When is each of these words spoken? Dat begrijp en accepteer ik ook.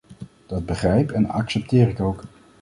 Dat 0.45 0.65
begrijp 0.65 1.11
en 1.11 1.25
accepteer 1.29 1.87
ik 1.87 1.99
ook. 1.99 2.23